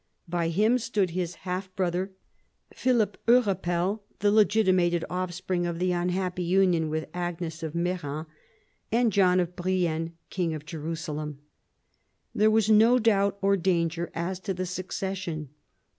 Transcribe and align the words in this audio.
By 0.27 0.47
him 0.49 0.79
stood 0.79 1.11
his 1.11 1.35
half 1.45 1.71
brother, 1.75 2.11
Philip 2.73 3.19
Hurepel, 3.27 4.01
the 4.17 4.31
legitimated 4.31 5.05
offspring 5.11 5.67
of 5.67 5.77
the 5.77 5.91
unhappy 5.91 6.41
union 6.41 6.89
with 6.89 7.07
Agnes 7.13 7.61
of 7.61 7.75
Meran, 7.75 8.25
and 8.91 9.13
John 9.13 9.39
of 9.39 9.55
Brienne, 9.55 10.13
king 10.31 10.55
of 10.55 10.65
Jerusalem. 10.65 11.41
There 12.33 12.49
was 12.49 12.67
no 12.67 12.97
doubt 12.97 13.37
or 13.43 13.55
danger 13.55 14.09
as 14.15 14.39
to 14.39 14.55
the 14.55 14.65
succession. 14.65 15.49